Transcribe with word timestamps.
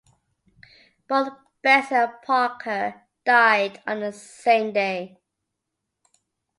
Both 1.07 1.29
Bedson 1.63 1.91
and 1.95 2.11
Parker 2.25 3.03
died 3.23 3.83
on 3.85 3.99
the 3.99 4.11
same 4.11 4.73
day. 4.73 5.19